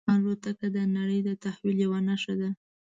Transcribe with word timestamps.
الوتکه 0.13 0.67
د 0.75 0.77
نړۍ 0.97 1.19
د 1.27 1.29
تحول 1.43 1.75
یوه 1.85 1.99
نښه 2.07 2.33
ده. 2.39 2.49